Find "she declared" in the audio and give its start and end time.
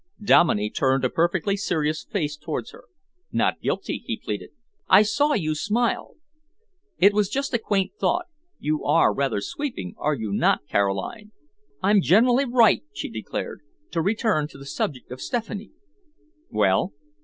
12.91-13.61